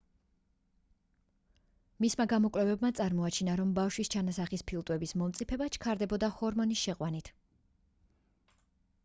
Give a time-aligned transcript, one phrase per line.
[2.05, 7.33] მისმა გამოკვლევებმა წარმოაჩინა რომ ბავშვის ჩანასახის ფილტვების მომწიფება ჩქარდებოდა ჰორმონის შეყვანით